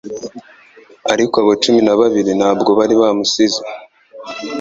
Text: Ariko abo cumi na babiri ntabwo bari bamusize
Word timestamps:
Ariko 1.13 1.35
abo 1.41 1.53
cumi 1.61 1.79
na 1.85 1.93
babiri 1.99 2.31
ntabwo 2.39 2.69
bari 2.79 2.95
bamusize 3.01 3.61